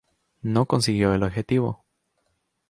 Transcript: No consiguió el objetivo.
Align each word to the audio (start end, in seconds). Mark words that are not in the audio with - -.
No 0.41 0.65
consiguió 0.65 1.13
el 1.13 1.21
objetivo. 1.21 1.85